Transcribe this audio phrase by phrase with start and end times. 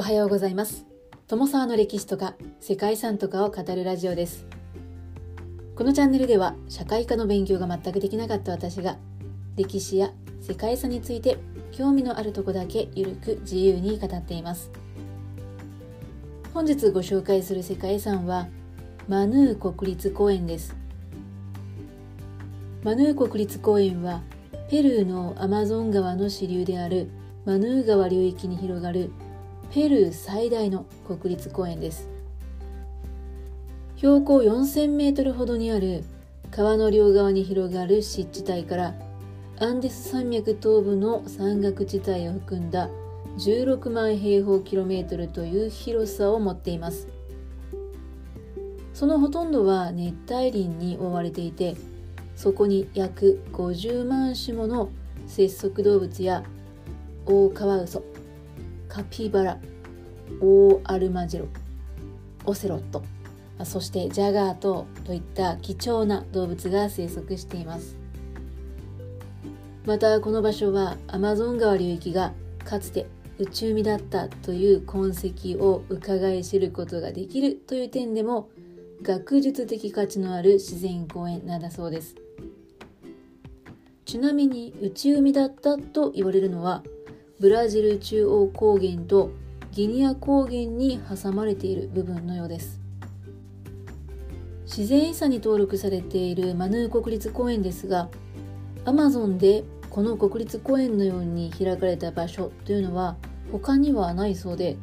[0.00, 0.86] おはようございます。
[1.28, 4.46] 友沢の歴史とか世界遺産とかを語るラジオです。
[5.76, 8.96] このチャンネルでは社会科の勉強が全くできなかった私が
[9.56, 11.36] 歴史や世界遺産について
[11.70, 14.70] 興味のあるとこだけゆるく自由に語っています。
[16.54, 18.48] 本日ご紹介する世界遺産は
[19.06, 20.74] マヌー国立公園です。
[22.84, 24.22] マヌー国立公園は
[24.70, 27.10] ペルーのアマゾン川の支流である
[27.44, 29.10] マヌー川流域に広がる
[29.72, 32.08] ペルー最大の国立公園です。
[33.94, 36.02] 標高4000メートルほどにある
[36.50, 38.94] 川の両側に広がる湿地帯から
[39.60, 42.88] アンデス山脈東部の山岳地帯を含んだ
[43.38, 47.06] 16万平方キロメートルという広さを持っています。
[48.92, 51.76] そのほとんどは熱帯林に覆われていて
[52.34, 54.90] そこに約50万種もの
[55.28, 56.42] 節足動物や
[57.24, 58.02] オオカワウソ
[58.90, 59.58] カピバラ
[60.40, 61.46] オオアルマジロ
[62.44, 63.04] オセロット。
[63.64, 67.96] そしてジャガートといった貴重な動物が生息しています。
[69.86, 72.32] またこの場所はアマゾン川流域が
[72.64, 73.06] かつて
[73.38, 78.50] 内海だったという痕跡を伺い知ることができるという点でも
[79.02, 82.16] 学術的価値のある自然公園なんだそうです。
[84.04, 86.82] ちなみに内海だったと言われるのは
[87.40, 89.30] ブラジル中央高原と
[89.72, 92.78] ギニア高原に挟まれている部分のようです。
[94.66, 98.10] 自然遺産に登録されているマヌー国立公園ですが
[98.84, 103.16] アマゾンでこの国立公園のように開かれた場所というのは
[103.50, 104.76] 他にはないそうで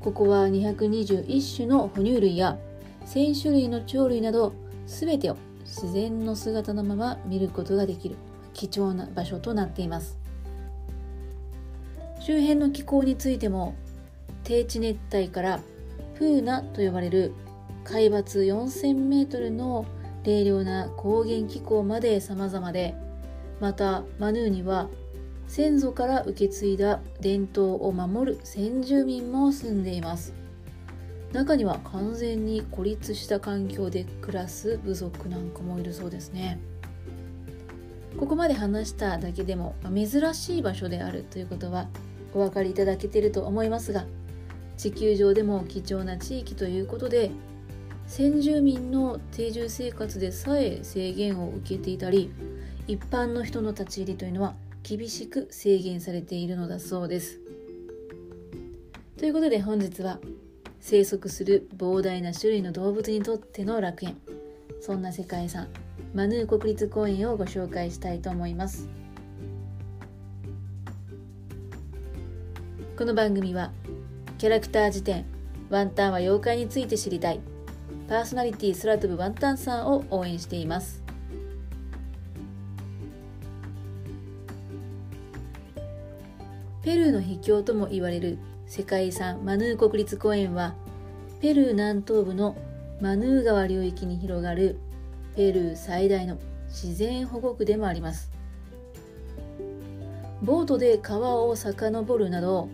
[0.00, 2.58] ここは221種の哺乳類や
[3.06, 4.52] 1000種類の鳥類など
[4.86, 8.16] 全てを自然の姿のまま見ることができる
[8.54, 10.25] 貴重な場所となっています。
[12.26, 13.76] 周辺の気候についても
[14.42, 15.60] 低地熱帯から
[16.18, 17.32] プーナと呼ばれる
[17.84, 19.86] 海抜4000メートルの
[20.24, 22.96] 冷涼な高原気候まで様々で
[23.60, 24.88] またマヌーには
[25.46, 30.34] 先祖から受け継いだ伝統を守る先住民も住んでいます。
[31.32, 36.58] 中には完全に孤立した環境で暮らす部族なんかもいるそうですね。
[38.18, 41.86] ここまで話しただけでも珍しい場所であるということは
[42.36, 44.04] お分かりいただけていると思いますが
[44.76, 47.30] 地球上でも貴重な地域ということで
[48.06, 52.30] 先住民の定住生活でさえ制限を受けていたり
[52.86, 57.40] 一般の人の立ち入りというのは厳しく制限されているのだそうです。
[59.16, 60.20] ということで本日は
[60.78, 64.16] 生息する膨大な種類の動物にとっての楽園
[64.80, 65.68] そんな世界遺産
[66.14, 69.05] マヌー国立公園をご紹介したいと思います。
[72.96, 73.72] この番組は
[74.38, 75.26] キャラクター辞典
[75.68, 77.40] ワンタンは妖怪について知りたい
[78.08, 81.02] パーソナリティ空飛ぶワンタンさんを応援しています。
[86.82, 90.74] ペルーの秘境とも言われる世界遺産マヌー国立公園は
[91.42, 92.56] ペルー南東部の
[93.02, 94.78] マヌー川流域に広がる
[95.36, 98.30] ペルー最大の自然保護区でもあります。
[100.42, 102.68] ボートで川を遡るなど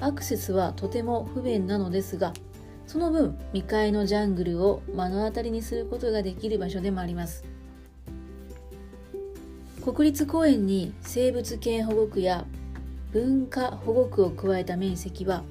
[0.00, 2.32] アクセスはとても不便なのですが
[2.86, 7.44] その分未開のジャングルを目の当たりにすることができる場所でもあります。
[9.84, 12.46] 国立公園に生物圏保護区や
[13.12, 15.44] 文化保護区を加えた面積は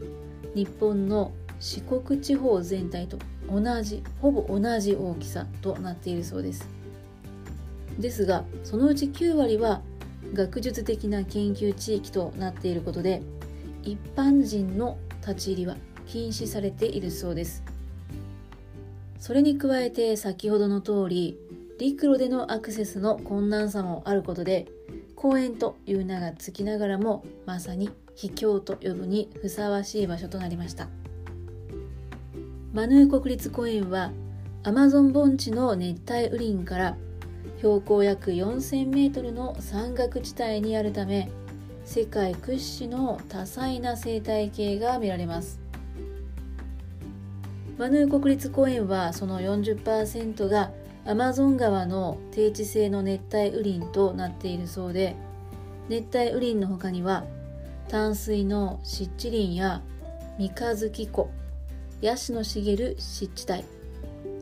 [0.55, 3.17] 日本の四国地方全体と
[3.47, 6.67] 同じほぼ同じ大きさとなっているそうです。
[7.99, 9.81] ですがそのうち9割は
[10.33, 13.21] 学術的な研究地域となっていることで
[13.83, 15.77] 一般人の立ち入りは
[16.07, 17.63] 禁止されているそうです。
[19.19, 21.37] それに加えて先ほどの通り
[21.79, 24.67] 陸路でのアクセスの困難さもあることで
[25.15, 30.89] 公園という名がつきながらもまさに秘境と呼ぶにふさわしい場所となりました。
[32.73, 34.11] マヌー国立公園は
[34.63, 36.97] アマゾン盆地の熱帯雨林から
[37.57, 41.29] 標高約4000メートルの山岳地帯にあるため
[41.85, 45.63] 世界屈指の多彩な生態系が見られます。
[47.77, 50.71] マヌー国立公園はその40%が
[51.05, 55.15] アマゾン川の低地性の熱帯雨林となっているそうで
[55.89, 57.25] 熱帯雨林の他には
[57.89, 59.81] 淡水の湿地林や
[60.37, 61.29] 三日月湖
[62.01, 63.65] ヤシの茂る湿地帯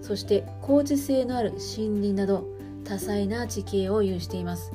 [0.01, 2.45] そして高地性のある森林など
[2.83, 4.71] 多彩な地形を有しています。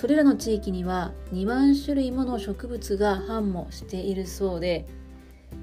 [0.00, 4.86] それらの地域には2万種類もの植物が繁茂しているそうで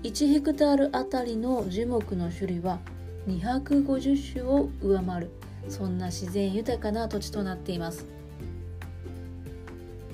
[0.03, 2.77] 1ヘクタールあたりの樹木の種類は
[3.27, 5.31] 250種を上回る
[5.69, 8.05] そんな自然豊かな土地となっています。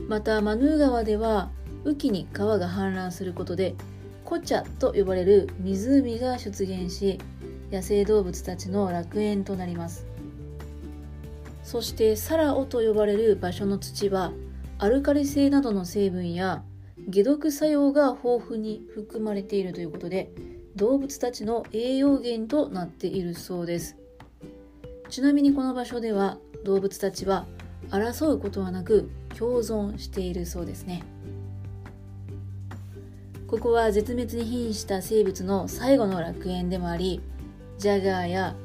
[0.07, 1.51] またマヌー川では
[1.83, 3.75] 雨季に川が氾濫することで
[4.23, 7.19] コチャと呼ばれる湖が出現し
[7.73, 10.12] 野生動物たちの楽園となります。
[11.63, 14.31] そしてサラオと呼ばれる場所の土は
[14.79, 16.63] アルカリ性などの成分や
[17.11, 20.31] 解毒作用が豊富に含まれているということで
[20.75, 23.97] 動物たちの栄養源となっているそうです。
[25.09, 27.45] ちなみにこの場所では動物たちは
[27.89, 31.03] 争うことはなく共存しているそうですね。
[33.47, 37.21] ここは絶滅に瀕した生物の最後の楽園でもあり
[37.77, 38.55] ジャガーや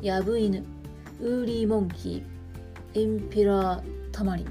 [0.00, 0.64] ヤブイヌ
[1.22, 4.46] ウーリーモンキーエンペラータマリン。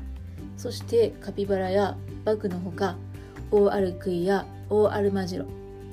[0.56, 2.96] そしてカピバラやバクのほか
[3.52, 5.46] オオアルクイやオオアルマジロ。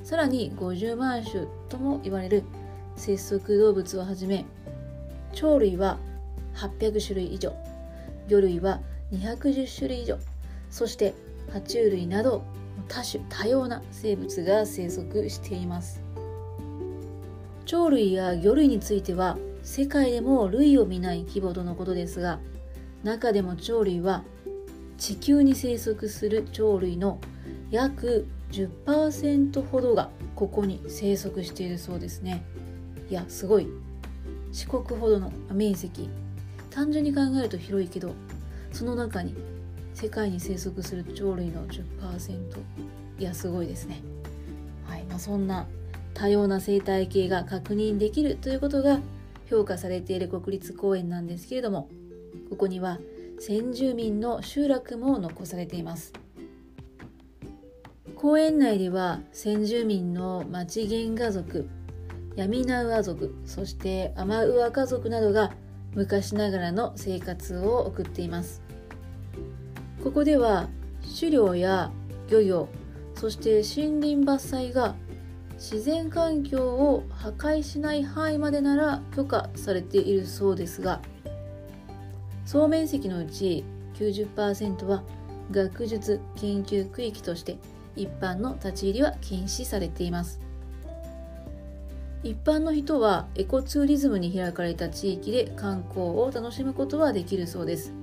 [0.05, 2.43] さらに50万種とも言われる
[2.95, 4.45] 節足動物をはじめ
[5.35, 5.97] 鳥類は
[6.55, 7.53] 800種類以上。
[8.29, 8.79] 魚類は
[9.11, 10.17] 210種類以上。
[10.71, 11.13] そして
[11.51, 12.41] 爬虫類など
[12.87, 16.01] 多種多様な生物が生息しています。
[17.65, 19.37] 鳥類や魚類については
[19.69, 22.39] 世界でも類を見ない規模とのことですが
[23.03, 24.23] 中でも鳥類は
[24.97, 27.19] 地球に生息する鳥類の
[27.69, 32.43] 約10%ほどがここに生息しているそうですね。
[33.11, 33.67] いやすごい。
[34.51, 36.09] 四国ほどの面積。
[36.71, 38.15] 単純に考えると広いけど
[38.71, 39.35] その中に
[39.93, 42.57] 世界に生息する鳥類の10%
[43.19, 44.01] いやすごいですね。
[44.87, 45.03] はい。
[45.03, 45.67] まあ、そんな
[46.15, 48.99] 多様な生態系が確認できるということが
[49.49, 51.89] 評価されている国立公園なんですけれども
[52.49, 52.99] ここには
[53.39, 56.11] 先住民の集落も残されています。
[58.15, 61.69] 公園内では先住民の町原家族
[62.35, 65.53] ヤミナウア族そしてアマウア家族などが
[65.95, 68.61] 昔ながらの生活を送っています。
[70.03, 70.67] ここでは
[71.17, 71.91] 狩猟や
[72.29, 72.67] 漁業
[73.15, 74.95] そして森林伐採が
[75.59, 81.01] 自然環境を破壊しない範囲までなら許可されているそうですが
[82.45, 83.65] 総面積のうち
[83.95, 85.03] 90%は
[85.51, 87.57] 学術研究区域として
[87.95, 90.39] 一般の立ち入りは禁止されています。
[92.23, 97.93] 一般の人はエコツーリズムに開かれた地域で観光を楽しむことはできるそうです。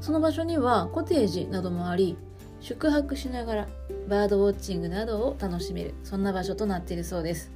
[0.00, 2.16] その場所にはコテージなどもあり
[2.64, 3.68] 宿泊しながら
[4.08, 7.52] バードウォッチングなどを楽しめるそんな場所となっているそうです。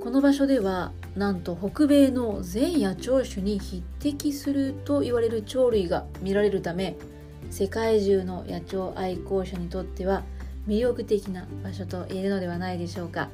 [0.00, 6.96] この場所ではなんと北米の全野鳥種に匹敵すると言われる鳥類が見られるため
[7.50, 10.24] 世界中の野鳥愛好者にとっては
[10.66, 13.28] 魅力的な場所と言えるのではないでしょうか。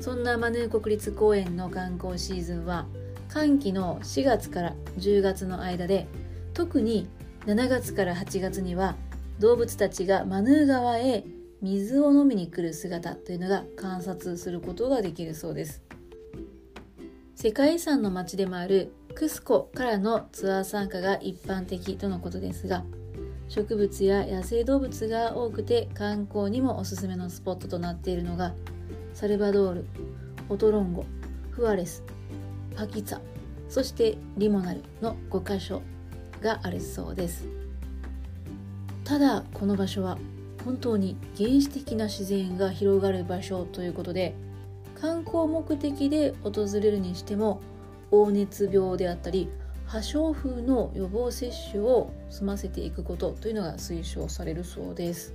[0.00, 2.86] そんなマヌー国立公園の観光シーズンは
[3.28, 6.06] 寒気の4月から10月の間で
[6.54, 7.06] 特に
[7.46, 8.96] 7月から8月には
[9.40, 11.24] 動物たちがマヌー川へ
[11.60, 15.82] 水を飲みに来る姿というのが観察することができるそうです。
[17.42, 22.84] 世界遺産の町でもあるクスコからのツアー参加が一般的とのことですが
[23.48, 28.54] 植物や野生動物が多くて観光にもおすすめのスポットとなっているのが
[29.12, 29.86] サルバドール
[30.48, 31.04] オトロンゴ
[31.50, 32.04] フアレス
[32.76, 33.20] パキツァ
[33.68, 35.82] そしてリモナルの5カ所。
[36.42, 37.46] があるそうです。
[39.04, 40.18] ただこの場所は
[40.64, 44.34] 本当に原始的な自然が広がる場所ということで
[45.00, 47.60] 観光目的で訪れるにしても
[48.10, 49.48] 黄熱病であったり
[49.86, 55.34] 破傷風の予防接種を済ませていくことというのが推奨されるそうです。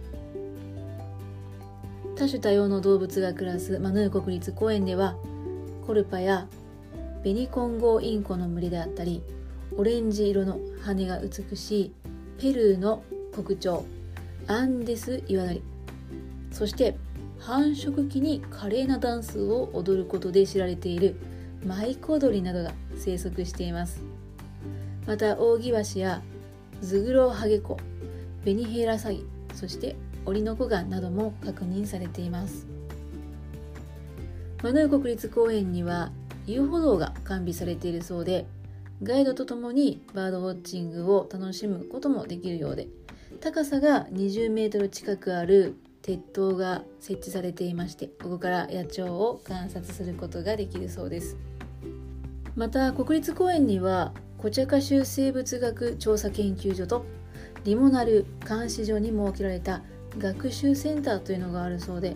[2.15, 5.15] 多種多様の動物が暮らすマヌー国立公園では
[5.85, 6.47] コルパや
[7.23, 9.21] ベニコンゴインコの群れであったり
[9.75, 11.93] オレンジ色の羽が美しい
[12.39, 13.83] ペルーの国鳥
[14.47, 15.63] アンデスイワナリ
[16.51, 16.97] そして
[17.39, 21.15] 繁殖期に華麗なダンスを踊ることで知られている
[21.65, 24.01] マイコドリなどが生息しています。
[25.05, 26.21] またオオギワシや
[26.81, 27.77] ズグロハゲコ
[28.43, 29.95] ベニヘイラサギそして
[30.25, 32.67] オリノコガンなども確認されています。
[34.63, 36.11] マヌー国立公園には
[36.45, 38.45] 遊歩道が完備されているそうで
[39.03, 42.87] ガイドとともにバードウォッチングを楽しむこともできるようで
[43.41, 51.37] 高さが20メートル近くある鉄塔が設置されていましてここから野鳥を観察することができるそうです。
[52.55, 57.05] また国立公園にはコチャカ州生物学調査研究所と
[57.65, 59.83] リモナル監視所に設けられた
[60.17, 62.15] 学習センターというのがあるそうで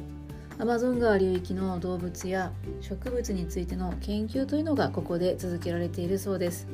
[0.61, 2.51] アマゾン川流域の動物や
[2.81, 6.67] 植物についての研究というのがここで続けられているそうです。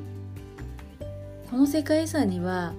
[1.49, 2.73] この世界遺産には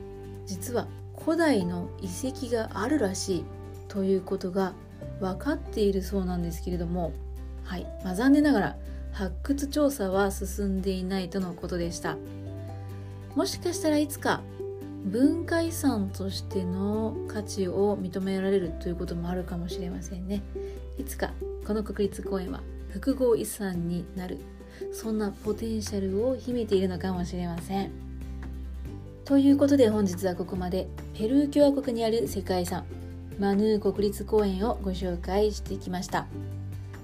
[0.44, 0.86] 実は
[1.18, 3.44] 古代の遺跡があるらしい
[3.88, 4.74] ということが
[5.18, 7.14] 分かっているそうなんですけれども
[7.64, 8.76] はい、まあ、残念ながら
[9.12, 12.18] 発掘調査は進んでいないとのことでした。
[13.34, 14.42] もしかしたらいつか
[15.06, 20.42] 文化遺産としての価値を認められるということもあるかもしれませんね。
[20.98, 21.32] いつか
[21.66, 24.38] この国立公園は複合遺産になる。
[24.92, 27.90] そんなポテンシャルを秘めているのかもしれません。
[29.24, 30.88] ということで本日はここまで。
[31.14, 32.84] ペルー共和国にある世界遺産
[33.40, 36.26] マヌー国立公園をご紹介してきました。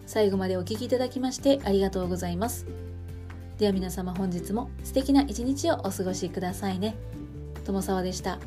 [0.07, 2.67] 最後までお聴きいただきましてありがとうございます。
[3.59, 6.97] では皆様本日も素敵な一日をお過ごしくださいね。
[7.65, 8.39] 友沢でした。